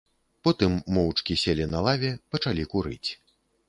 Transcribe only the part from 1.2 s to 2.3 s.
селі на лаве,